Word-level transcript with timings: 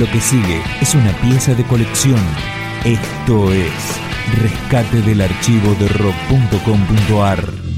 Lo 0.00 0.10
que 0.10 0.18
sigue 0.18 0.62
es 0.80 0.94
una 0.94 1.12
pieza 1.20 1.54
de 1.54 1.62
colección. 1.64 2.18
Esto 2.86 3.52
es 3.52 3.70
Rescate 4.40 5.02
del 5.02 5.20
archivo 5.20 5.74
de 5.74 5.88
rock.com.ar. 5.88 7.69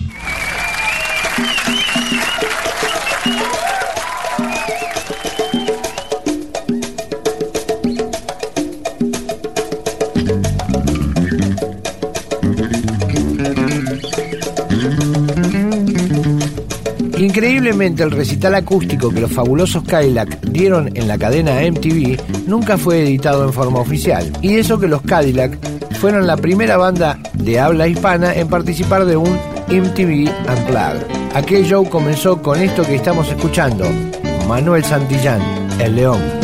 Increíblemente, 17.35 18.03
el 18.03 18.11
recital 18.11 18.55
acústico 18.57 19.09
que 19.09 19.23
los 19.23 19.33
fabulosos 19.33 19.85
Cadillac 19.85 20.39
dieron 20.43 20.95
en 20.95 21.09
la 21.09 21.17
cadena 21.17 21.63
MTV 21.63 22.47
nunca 22.47 22.77
fue 22.77 23.01
editado 23.01 23.45
en 23.45 23.55
forma 23.55 23.79
oficial. 23.79 24.31
Y 24.43 24.59
eso 24.59 24.79
que 24.79 24.87
los 24.87 25.01
Cadillac 25.01 25.59
fueron 25.97 26.27
la 26.27 26.37
primera 26.37 26.77
banda 26.77 27.19
de 27.33 27.59
habla 27.59 27.89
hispana 27.89 28.35
en 28.35 28.49
participar 28.49 29.07
de 29.07 29.17
un 29.17 29.35
MTV 29.69 30.31
Unplugged. 30.47 31.07
Aquel 31.35 31.65
show 31.65 31.89
comenzó 31.89 32.43
con 32.43 32.61
esto 32.61 32.83
que 32.83 32.97
estamos 32.97 33.27
escuchando, 33.31 33.87
Manuel 34.47 34.85
Santillán, 34.85 35.41
El 35.81 35.97
León. 35.97 36.42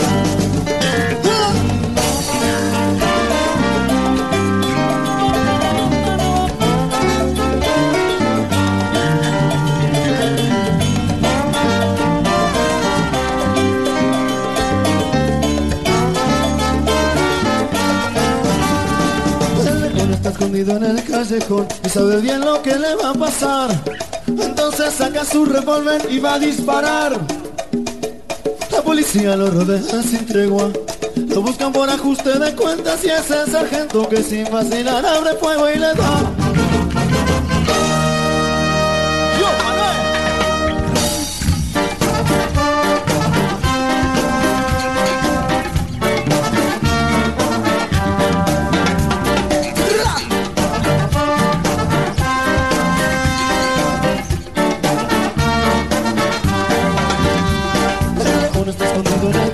Y 21.31 21.89
sabe 21.91 22.23
bien 22.23 22.41
lo 22.41 22.63
que 22.63 22.75
le 22.75 22.95
va 22.95 23.11
a 23.11 23.15
pasar. 23.15 23.69
Entonces 24.27 24.95
saca 24.95 25.27
su 25.27 25.45
revólver 25.45 26.01
y 26.11 26.21
va 26.21 26.35
a 26.35 26.39
disparar. 26.39 27.19
La 28.71 28.81
policía 28.81 29.37
lo 29.37 29.51
rodea 29.51 30.03
sin 30.03 30.25
tregua. 30.25 30.71
Lo 31.17 31.43
buscan 31.43 31.71
por 31.71 31.91
ajuste 31.91 32.39
de 32.39 32.55
cuentas 32.55 33.05
y 33.05 33.11
ese 33.11 33.51
sargento 33.51 34.09
que 34.09 34.23
sin 34.23 34.51
vacilar 34.51 35.05
abre 35.05 35.35
fuego 35.35 35.69
y 35.69 35.75
le 35.75 35.93
da. 35.93 36.48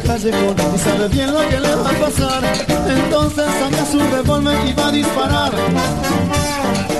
Y 0.02 0.78
sabe 0.78 1.08
bien 1.08 1.32
lo 1.32 1.40
que 1.48 1.60
le 1.60 1.74
va 1.76 1.90
a 1.90 1.92
pasar. 1.92 2.42
Entonces 2.88 3.44
saca 3.60 3.86
su 3.86 3.98
revólver 3.98 4.56
y 4.66 4.72
va 4.72 4.88
a 4.88 4.92
disparar. 4.92 5.52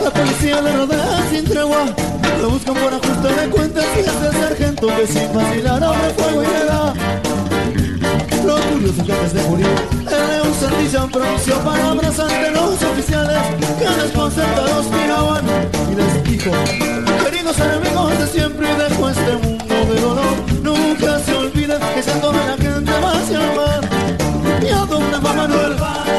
La 0.03 0.11
policía 0.11 0.61
le 0.61 0.73
rodea 0.73 1.27
sin 1.31 1.45
tregua. 1.45 1.87
Lo 2.41 2.51
buscan 2.51 2.75
por 2.75 2.95
ajuste 2.95 3.29
de 3.41 3.51
cuentas 3.51 3.85
y 3.97 4.01
es 4.01 4.07
el 4.07 4.41
sargento 4.41 4.87
que 4.87 5.07
sin 5.07 5.33
vacilar 5.33 5.83
abre 5.83 6.11
fuego 6.17 6.43
y 6.43 6.47
le 6.47 6.65
da. 6.67 6.95
Lo 8.47 8.57
curioso 8.61 9.05
que 9.05 9.13
antes 9.13 9.33
de 9.33 9.43
morir, 9.43 9.67
el 10.07 10.55
Santillán 10.55 11.11
pronunció 11.11 11.59
palabras 11.61 12.21
ante 12.21 12.51
los 12.51 12.83
oficiales 12.83 13.39
que 13.79 14.03
desconcertados 14.03 14.87
miraban 14.91 15.45
y 15.91 15.95
les 15.97 16.25
dijo, 16.25 16.51
queridos 17.25 17.59
enemigos 17.59 18.19
de 18.19 18.27
siempre 18.27 18.69
y 18.71 18.77
dejó 18.77 19.09
este 19.09 19.33
mundo 19.33 19.75
de 19.95 20.01
dolor, 20.01 20.37
nunca 20.63 21.19
se 21.21 21.35
olviden 21.65 21.95
que 21.95 22.03
se 22.03 22.11
tome 22.21 22.39
la 22.47 22.57
gente 22.57 22.93
hacia 22.93 23.39
el 23.39 23.57
mar 23.57 24.63
y 24.63 24.69
a 24.69 24.85
donde 24.85 25.19
va 25.19 25.33
Manuel 25.33 26.14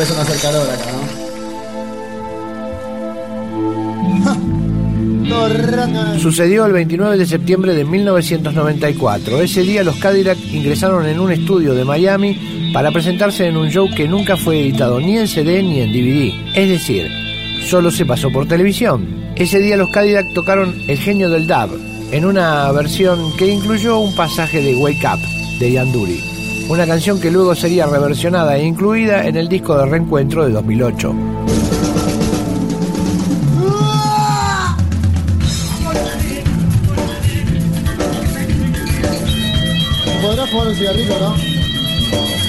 A 0.00 0.02
hacer 0.02 0.40
calor 0.40 0.66
acá, 0.70 0.92
¿no? 0.92 1.30
Sucedió 6.18 6.64
el 6.64 6.72
29 6.72 7.18
de 7.18 7.26
septiembre 7.26 7.74
de 7.74 7.84
1994. 7.84 9.42
Ese 9.42 9.60
día 9.60 9.84
los 9.84 9.96
Cadillac 9.96 10.38
ingresaron 10.52 11.06
en 11.06 11.20
un 11.20 11.30
estudio 11.32 11.74
de 11.74 11.84
Miami 11.84 12.70
para 12.72 12.90
presentarse 12.92 13.46
en 13.46 13.58
un 13.58 13.68
show 13.68 13.90
que 13.94 14.08
nunca 14.08 14.38
fue 14.38 14.62
editado 14.62 15.00
ni 15.00 15.18
en 15.18 15.28
CD 15.28 15.62
ni 15.62 15.80
en 15.80 15.92
DVD. 15.92 16.32
Es 16.56 16.70
decir, 16.70 17.10
solo 17.68 17.90
se 17.90 18.06
pasó 18.06 18.30
por 18.30 18.48
televisión. 18.48 19.06
Ese 19.36 19.58
día 19.58 19.76
los 19.76 19.90
Cadillac 19.90 20.32
tocaron 20.32 20.74
El 20.88 20.96
genio 20.96 21.28
del 21.28 21.46
dub 21.46 21.78
en 22.10 22.24
una 22.24 22.72
versión 22.72 23.36
que 23.36 23.48
incluyó 23.48 23.98
un 23.98 24.14
pasaje 24.14 24.62
de 24.62 24.74
Wake 24.76 25.06
Up 25.06 25.20
de 25.58 25.72
Yanduri, 25.72 26.22
una 26.70 26.86
canción 26.86 27.20
que 27.20 27.32
luego 27.32 27.52
sería 27.52 27.84
reversionada 27.86 28.56
e 28.56 28.64
incluida 28.64 29.26
en 29.26 29.36
el 29.36 29.48
disco 29.48 29.76
de 29.76 29.86
reencuentro 29.86 30.46
de 30.46 30.52
2008. 30.52 31.14
¿Podrás 40.22 40.50
fumar 40.50 40.68
un 40.68 40.74
cigarrillo, 40.76 41.18
no? 41.18 42.39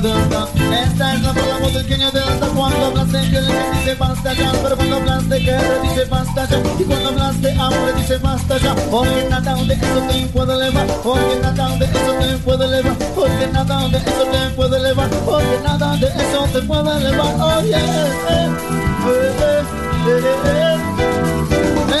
De 0.00 0.08
Esta 0.08 1.14
es 1.14 1.22
la 1.22 1.32
voz 1.60 1.74
del 1.74 1.84
genio 1.84 2.10
de 2.10 2.20
alta 2.20 2.46
Cuando 2.48 2.86
hablaste 2.86 3.18
le 3.18 3.40
dice 3.40 3.94
basta 3.98 4.32
ya 4.32 4.52
Pero 4.62 4.76
cuando 4.76 4.96
hablaste 4.96 5.38
guerra 5.38 5.78
dice 5.82 6.04
basta 6.06 6.48
ya 6.48 6.58
Y 6.78 6.84
cuando 6.84 7.08
hablaste 7.10 7.52
hambre 7.52 7.92
dice 7.96 8.18
basta 8.18 8.58
ya 8.58 8.74
Porque 8.90 9.26
nada 9.28 9.54
de 9.56 9.74
eso 9.74 10.00
te 10.08 10.26
puede 10.28 10.54
elevar 10.54 10.86
Porque 11.02 11.36
nada 11.42 11.76
de 11.76 11.84
eso 11.84 12.12
te 12.18 12.36
puede 12.38 12.64
elevar 12.66 12.96
Porque 13.14 13.46
nada 13.52 13.88
de 13.88 13.98
eso 13.98 14.24
te 14.30 14.50
puede 14.56 14.76
elevar 14.78 15.10
Porque 15.10 15.60
nada 15.64 15.96
de 15.96 16.06
eso 16.06 16.48
te 16.52 16.62
puede 16.62 16.96
elevar 16.96 17.64
eh. 17.64 18.50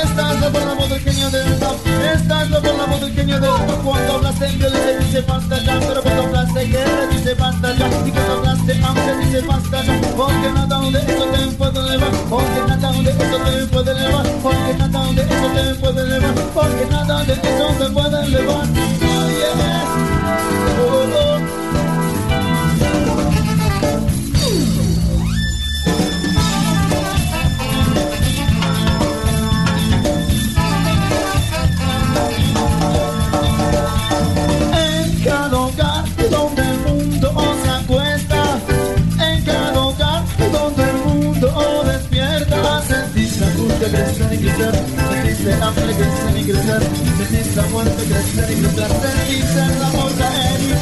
Esta 0.02 0.32
es 0.32 0.40
la 0.40 0.48
voz 0.48 0.88
del 0.88 1.00
genio 1.00 1.30
del 1.30 1.60
rap 1.60 1.74
Esta 2.14 2.42
es 2.42 2.50
la 2.50 2.60
voz 2.60 3.00
del 3.00 3.14
genio 3.14 3.40
del 3.40 3.50
rap 3.50 3.84
Cuando 3.84 4.12
hablaste 4.14 4.46
en 4.46 4.58
violencia 4.58 4.98
dice 4.98 5.20
basta 5.22 5.58
ya 5.58 5.78
Pero 5.80 6.09
basta 7.34 7.74
ya 7.74 7.88
Y 8.06 8.10
cuando 8.10 8.32
hablaste 8.34 8.72
hambre 8.84 9.16
dice 9.24 9.40
basta 9.46 9.84
ya 9.84 10.00
Porque 10.16 10.52
nada 10.54 10.80
de 10.80 10.98
eso 10.98 11.24
te 11.24 11.56
puede 11.56 11.78
elevar 11.80 12.10
Porque 12.28 12.60
nada 12.66 12.92
de 12.92 13.10
eso 13.10 13.38
te 13.44 13.66
puede 13.66 13.90
elevar 13.90 14.26
Porque 14.42 14.74
nada 14.78 15.12
de 15.12 15.22
eso 15.22 15.48
te 15.54 15.74
puede 15.80 16.02
elevar 16.02 16.34
Porque 16.54 16.86
nada 16.90 17.24
de 17.24 17.32
eso 17.32 17.74
te 17.78 17.90
puede 17.90 18.24
elevar 18.24 18.99
la 47.60 47.68
muerte 47.68 48.04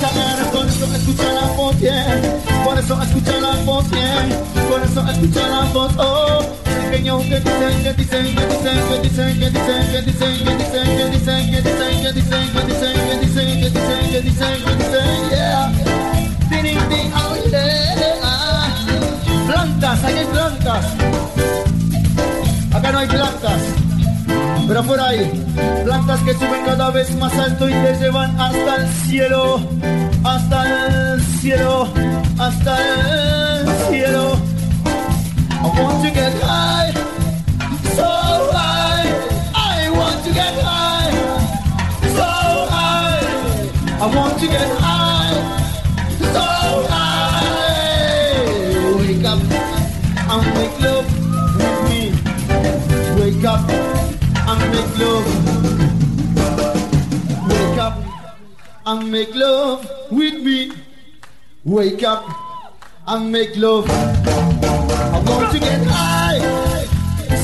caer, 0.01 0.45
por 0.53 0.67
eso 0.67 0.85
escucha 0.95 1.33
la 1.33 1.47
voz 1.57 1.81
bien, 1.81 2.21
por 2.65 2.79
eso 2.79 3.03
escucha 3.03 3.41
la 3.41 3.53
voz 3.65 3.91
bien, 3.91 4.29
por 4.69 4.83
eso 4.83 5.09
escucha 5.11 5.49
la 5.49 5.65
voz, 5.73 5.93
oh, 5.99 6.41
pequeño 6.91 7.19
que 7.21 7.41
dicen, 7.41 7.83
que 7.83 7.93
dicen, 7.95 8.35
que 8.35 8.47
dicen, 8.47 8.79
que 8.89 8.99
dicen, 9.01 9.39
que 9.39 9.51
dicen, 9.51 9.85
que 9.91 10.03
dicen, 10.03 10.45
que 10.45 10.53
dicen, 10.61 10.87
que 10.97 11.07
dicen, 11.11 11.51
que 11.51 11.63
dicen, 11.63 12.03
que 12.03 12.13
dicen, 12.13 12.53
que 12.53 12.63
dicen, 12.63 12.95
que 13.09 13.15
dicen, 13.19 13.61
que 13.61 13.71
dicen, 13.71 14.11
que 14.11 14.21
dicen, 14.21 14.57
que 14.65 14.73
dicen, 14.77 15.31
yeah. 15.31 15.73
Ding, 16.51 16.79
ding, 16.89 17.13
oh 17.15 17.35
yeah. 17.51 18.75
Plantas, 19.47 20.05
aquí 20.05 20.19
hay 20.19 20.27
plantas. 20.27 20.85
Acá 22.73 22.93
no 22.93 22.99
hay 22.99 23.09
plantas. 23.09 23.78
Pero 24.69 24.83
por 24.85 25.01
ahí, 25.01 25.31
plantas 25.83 26.21
que 26.21 26.35
suben 26.35 26.63
cada 26.67 26.91
vez 26.91 27.11
más 27.17 27.33
alto 27.39 27.67
y 27.71 27.73
te 27.73 27.95
llevan 27.95 28.39
hasta 28.39 28.77
el 28.77 28.89
cielo, 29.07 29.61
hasta 30.23 31.15
el 31.15 31.23
cielo, 31.41 31.89
hasta 32.39 32.77
el 32.77 33.67
cielo. 33.89 34.37
I 35.51 35.83
want 35.83 36.05
to 36.05 36.11
get 36.11 36.35
high, 36.43 36.93
so 37.97 38.05
high. 38.53 39.09
I 39.55 39.91
want 39.91 40.23
to 40.25 40.33
get 40.35 40.55
high, 40.63 41.13
so 42.15 42.69
high. 42.69 43.25
I 44.03 44.07
want 44.15 44.39
to 44.39 44.47
get 44.49 44.69
high, 44.69 44.78
up 57.89 57.97
and 58.87 59.11
make 59.11 59.35
love 59.35 59.81
with 60.11 60.37
me. 60.43 60.73
Wake 61.65 62.03
up 62.03 62.25
and 63.07 63.33
make 63.33 63.57
love. 63.57 63.87
I 63.89 65.19
want 65.27 65.51
to 65.53 65.59
get 65.59 65.83
high, 65.87 66.41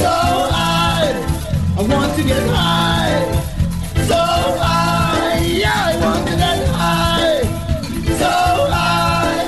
so 0.03 0.15
high. 0.57 1.13
I 1.79 1.83
want 1.93 2.15
to 2.17 2.23
get 2.23 2.47
high, 2.59 3.25
so 4.11 4.21
high. 4.65 5.39
Yeah, 5.63 5.91
I 5.91 5.95
want 6.05 6.23
to 6.29 6.35
get 6.45 6.61
high, 6.81 7.43
so 8.23 8.33
high. 8.75 9.47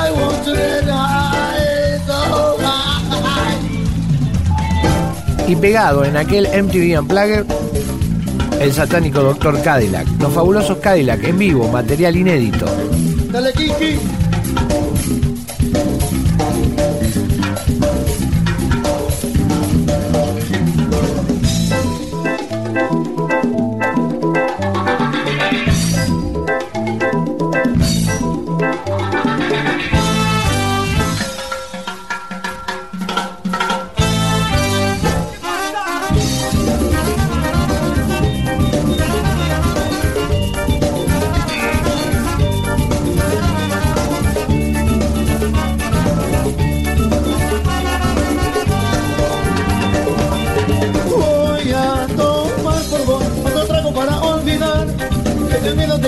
I 0.00 0.10
want 0.18 0.38
to 0.46 0.52
get 0.54 0.84
high, 0.84 1.98
so 2.08 2.18
high. 2.64 3.58
Y 5.48 5.56
pegado 5.56 6.04
en 6.04 6.16
aquel 6.16 6.46
MTV 6.46 6.98
Unplugged, 6.98 7.46
el 8.60 8.72
satánico 8.72 9.20
Dr. 9.20 9.62
Cadillac, 9.62 10.06
los 10.20 10.32
fabulosos 10.32 10.78
Cadillac 10.78 11.22
en 11.24 11.38
vivo, 11.38 11.68
material 11.68 12.16
inédito. 12.16 12.66
Dale, 13.30 13.52
Kiki. 13.52 14.27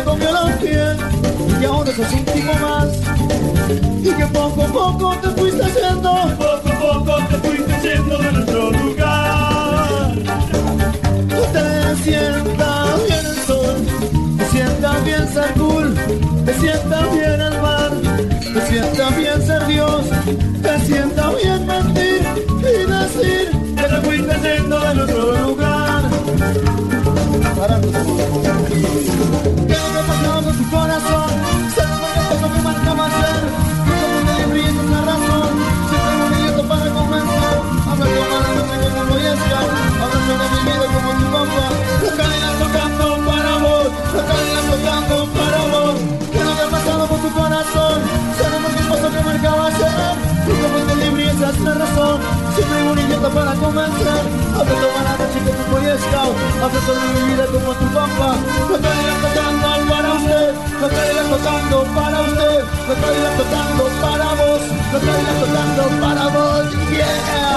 Comió 0.04 0.32
los 0.32 0.50
pies 0.52 0.96
y 1.60 1.64
ahora 1.64 1.92
sos 1.92 2.12
un 2.12 2.24
tipo 2.24 2.52
más 2.54 2.88
y 4.02 4.12
que 4.12 4.26
poco 4.26 4.62
a 4.62 4.66
poco 4.66 5.16
te 5.20 5.28
fuiste 5.30 5.62
haciendo, 5.64 6.12
poco 6.38 6.68
a 6.68 6.78
poco 6.80 7.18
te 7.28 7.36
fuiste 7.38 7.74
yendo 7.82 8.18
de 8.18 8.32
nuestro 8.32 8.70
lugar. 8.70 10.14
Te 11.52 11.96
sienta 12.02 12.96
bien 13.06 13.26
el 13.26 13.36
sol, 13.46 13.76
te 14.38 14.44
sienta 14.46 14.98
bien 15.00 15.28
ser 15.28 15.52
cool, 15.54 15.94
te 16.44 16.54
sienta 16.54 17.06
bien 17.12 17.40
el 17.40 17.60
mar, 17.60 17.90
te 18.54 18.66
sienta 18.66 19.10
bien 19.10 19.46
ser 19.46 19.66
Dios, 19.66 20.02
te 20.62 20.80
sienta 20.86 21.30
bien 21.42 21.66
mentir 21.66 22.22
y 22.58 22.86
decir 22.90 23.50
que 23.76 23.82
te 23.82 24.00
fuiste 24.02 24.34
yendo 24.42 24.80
de 24.80 24.94
nuestro 24.94 25.32
lugar. 25.46 26.02
¿Qué 27.60 29.29
Scout. 55.98 56.36
Sobre 56.86 57.06
mi 57.14 57.32
vida 57.32 57.46
como 57.46 57.72
tu 57.74 57.86
papá. 57.92 58.36
La 58.70 58.78
cadena 58.78 59.14
tocando 59.22 59.90
para 59.90 60.12
usted. 60.14 60.54
La 60.80 60.88
cadena 60.88 61.22
tocando 61.22 61.84
para 61.94 62.20
usted. 62.20 62.64
La 62.88 62.94
cadena 62.94 63.30
tocando 63.36 63.84
para 64.00 64.28
vos. 64.38 64.62
La 64.92 64.98
cadena 65.00 65.32
tocando 65.40 65.82
para 66.00 66.28
vos. 66.28 66.66
Yeah. 66.90 67.49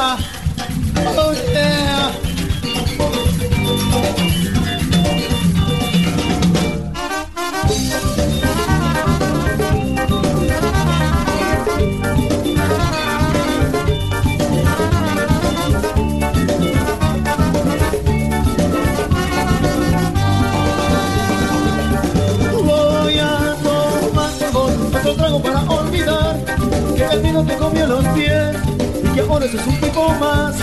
Ahora 29.43 29.51
sos 29.51 29.67
un 29.67 29.75
tipo 29.79 30.09
más. 30.19 30.55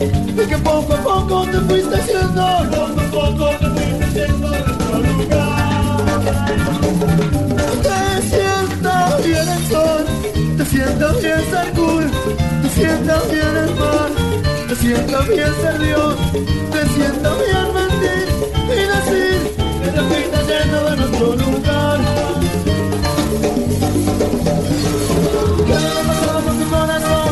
Y 0.00 0.46
que 0.46 0.58
poco 0.58 0.92
a 0.92 0.96
poco 0.98 1.46
te 1.46 1.58
fuiste 1.58 1.96
haciendo 1.96 2.46
Poco 2.70 3.22
a 3.22 3.30
poco 3.30 3.50
te 3.58 3.66
fuiste 3.70 4.20
de 4.20 4.28
nuestro 4.28 4.98
lugar. 4.98 5.98
te 7.82 8.22
sienta 8.30 9.16
bien 9.24 9.48
el 9.48 9.66
sol 9.66 10.04
te 10.56 10.64
sienta 10.64 11.12
bien 11.12 11.40
ser 11.50 11.72
cool 11.74 12.10
te 12.62 12.68
sienta 12.70 13.20
bien 13.30 13.56
el 13.56 13.74
mar 13.74 14.10
te 14.68 14.74
sienta 14.76 15.20
bien 15.20 15.54
ser 15.60 15.78
Dios 15.80 16.16
te 16.72 16.88
sienta 16.94 17.30
bien 17.34 17.66
mentir 17.74 18.28
y 18.64 18.80
decir 18.94 19.38
que 19.82 19.90
te 19.90 20.00
fuiste 20.02 20.38
yendo 20.48 20.90
de 20.90 20.96
nuestro 20.96 21.26
lugar. 21.36 21.98
¿Qué 25.66 25.74
le 25.74 26.02
pasaba 26.06 26.40
con 26.42 27.27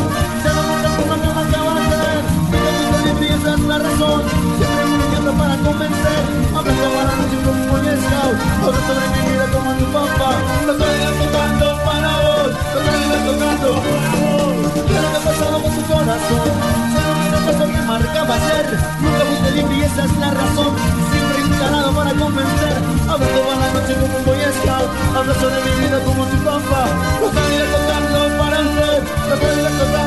razón. 3.79 4.21
Siempre 4.57 4.83
idiota 4.87 5.31
para 5.37 5.55
convencer. 5.57 6.21
Habla 6.55 6.73
toda 6.73 7.01
la 7.07 7.13
noche 7.19 7.37
como 7.45 7.61
un 7.61 7.69
boy 7.69 7.85
scout 7.85 8.37
Habla 8.65 8.81
sobre 8.87 9.07
mi 9.13 9.21
vida 9.29 9.45
como 9.53 9.69
tu 9.77 9.85
papá. 9.93 10.31
Lo 10.65 10.71
estoy 10.73 10.97
tocando 11.21 11.67
para 11.85 12.11
vos. 12.23 12.51
Lo 12.73 12.79
estoy 12.81 13.19
tocando 13.27 13.69
para 13.87 14.11
vos. 14.21 14.57
¿Qué 14.73 14.95
es 14.97 15.01
lo 15.03 15.09
que 15.11 15.17
ha 15.17 15.23
pasado 15.27 15.55
con 15.61 15.71
tu 15.75 15.83
corazón? 15.87 16.49
Se 16.91 16.99
lo 17.05 17.13
que 17.21 17.39
pasó 17.45 17.65
que 17.71 17.81
marcaba 17.87 18.35
ayer 18.35 18.65
Nunca 19.01 19.23
fuiste 19.27 19.51
libre 19.51 19.75
y 19.77 19.81
esa 19.83 20.05
es 20.05 20.13
la 20.17 20.29
razón. 20.31 20.71
Siempre 21.11 21.39
instalado 21.47 21.89
para 21.93 22.11
convencer. 22.13 22.75
Habla 23.07 23.27
toda 23.27 23.53
la 23.61 23.67
noche 23.73 23.93
como 24.01 24.17
un 24.17 24.25
boy 24.25 24.41
scout 24.57 24.89
Habla 25.15 25.33
sobre 25.35 25.59
mi 25.65 25.73
vida 25.81 25.97
como 26.03 26.25
tu 26.25 26.37
papá. 26.43 26.83
Lo 27.21 27.27
estoy 27.29 27.55
tocando 27.71 28.19
para 28.39 28.57
usted 28.67 28.99
Lo 29.27 29.33
estoy 29.35 29.55
tocando 29.63 29.85
para 29.93 30.06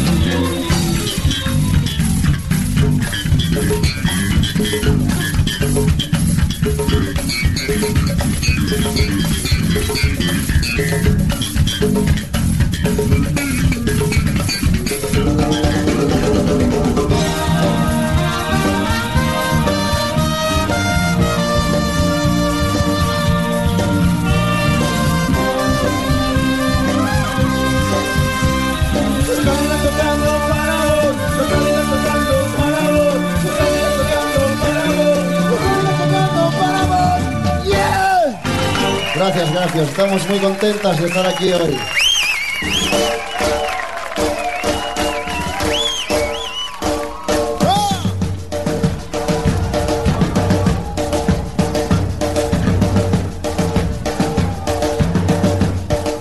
Gracias, 39.23 39.53
gracias. 39.53 39.89
Estamos 39.89 40.29
muy 40.29 40.39
contentas 40.39 40.99
de 40.99 41.07
estar 41.07 41.27
aquí 41.27 41.53
hoy. 41.53 41.77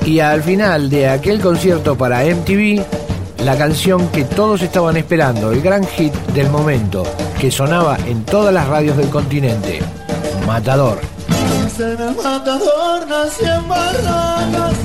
Y 0.05 0.21
al 0.21 0.43
final 0.43 0.91
de 0.91 1.09
aquel 1.09 1.41
concierto 1.41 1.97
para 1.97 2.23
MTV, 2.23 2.85
la 3.47 3.57
canción 3.57 4.09
que 4.09 4.25
todos 4.25 4.61
estaban 4.61 4.99
esperando, 4.99 5.53
el 5.53 5.63
gran 5.63 5.87
hit 5.87 6.13
del 6.35 6.51
momento, 6.51 7.05
que 7.41 7.51
sonaba 7.51 7.97
en 8.07 8.27
todas 8.27 8.53
las 8.53 8.69
radios 8.69 8.99
del 8.99 9.09
continente, 9.09 9.79
Matador. 10.47 11.10
En 11.81 11.99
el 11.99 12.15
matador 12.15 13.07
nací 13.09 13.43
en 13.43 13.67
barracas. 13.67 14.80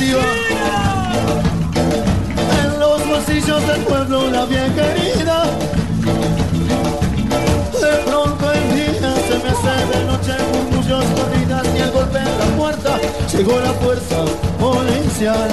En 0.00 0.16
los 2.80 3.06
bolsillos 3.06 3.66
del 3.66 3.82
pueblo, 3.82 4.30
la 4.30 4.46
bien 4.46 4.72
querida. 4.74 5.44
De 7.80 7.96
pronto 8.06 8.50
el 8.50 8.74
día 8.74 9.14
se 9.28 9.38
me 9.44 9.50
hace 9.50 9.98
de 9.98 10.04
noche, 10.06 10.32
murmullos, 10.54 11.04
corridas 11.04 11.66
y 11.76 11.80
el 11.82 11.90
golpe 11.90 12.18
en 12.18 12.38
la 12.38 12.46
puerta. 12.56 12.98
Llegó 13.30 13.60
la 13.60 13.72
fuerza 13.74 14.24
policial. 14.58 15.50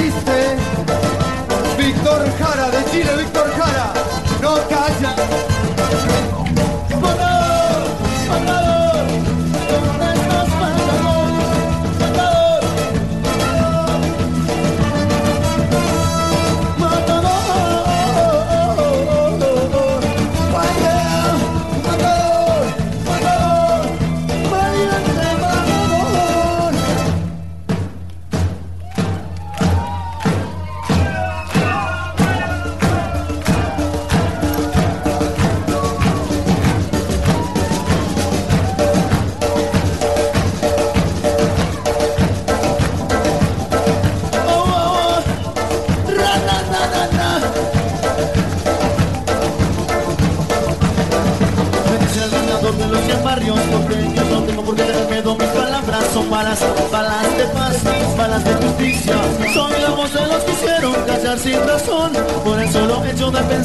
Resiste, 0.00 0.39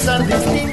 hecho 0.07 0.19
de 0.19 0.64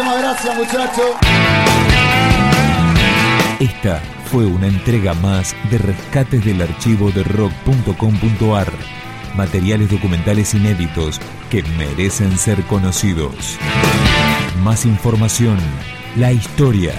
muchísimas 0.00 0.18
gracias, 0.18 0.56
muchachos. 0.56 1.16
Esta 3.58 4.00
fue 4.30 4.46
una 4.46 4.66
entrega 4.66 5.14
más 5.14 5.54
de 5.70 5.78
rescates 5.78 6.44
del 6.44 6.62
archivo 6.62 7.10
de 7.10 7.24
rock.com.ar. 7.24 8.72
Materiales 9.36 9.90
documentales 9.90 10.54
inéditos 10.54 11.20
que 11.50 11.62
merecen 11.78 12.36
ser 12.38 12.62
conocidos. 12.64 13.58
Más 14.62 14.84
información, 14.84 15.58
la 16.16 16.32
historia, 16.32 16.94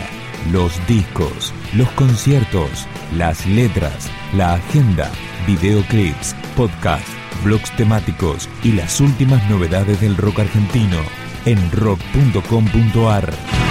los 0.51 0.73
discos, 0.87 1.53
los 1.73 1.89
conciertos, 1.91 2.87
las 3.15 3.45
letras, 3.45 4.09
la 4.33 4.53
agenda, 4.53 5.11
videoclips, 5.45 6.35
podcast, 6.55 7.07
blogs 7.43 7.75
temáticos 7.75 8.47
y 8.63 8.71
las 8.73 9.01
últimas 9.01 9.47
novedades 9.49 9.99
del 9.99 10.15
rock 10.15 10.39
argentino 10.39 10.97
en 11.45 11.71
rock.com.ar. 11.71 13.70